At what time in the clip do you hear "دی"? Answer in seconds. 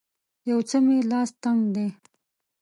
1.75-1.87